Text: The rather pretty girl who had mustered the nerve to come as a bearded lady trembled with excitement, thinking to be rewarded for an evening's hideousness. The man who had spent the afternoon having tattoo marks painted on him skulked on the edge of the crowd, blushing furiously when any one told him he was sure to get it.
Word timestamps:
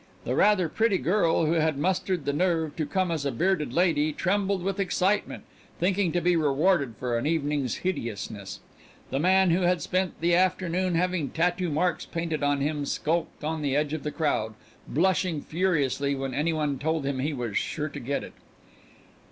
The 0.23 0.33
rather 0.33 0.67
pretty 0.67 0.97
girl 0.97 1.45
who 1.45 1.51
had 1.51 1.77
mustered 1.77 2.25
the 2.25 2.33
nerve 2.33 2.75
to 2.77 2.87
come 2.87 3.11
as 3.11 3.23
a 3.23 3.31
bearded 3.31 3.71
lady 3.71 4.11
trembled 4.13 4.63
with 4.63 4.79
excitement, 4.79 5.43
thinking 5.79 6.11
to 6.13 6.19
be 6.21 6.35
rewarded 6.35 6.95
for 6.99 7.19
an 7.19 7.27
evening's 7.27 7.75
hideousness. 7.85 8.61
The 9.11 9.19
man 9.19 9.51
who 9.51 9.61
had 9.61 9.79
spent 9.83 10.19
the 10.19 10.33
afternoon 10.33 10.95
having 10.95 11.29
tattoo 11.29 11.69
marks 11.69 12.07
painted 12.07 12.41
on 12.41 12.61
him 12.61 12.83
skulked 12.87 13.43
on 13.43 13.61
the 13.61 13.75
edge 13.75 13.93
of 13.93 14.01
the 14.01 14.09
crowd, 14.09 14.55
blushing 14.87 15.39
furiously 15.43 16.15
when 16.15 16.33
any 16.33 16.51
one 16.51 16.79
told 16.79 17.05
him 17.05 17.19
he 17.19 17.31
was 17.31 17.55
sure 17.55 17.89
to 17.89 17.99
get 17.99 18.23
it. 18.23 18.33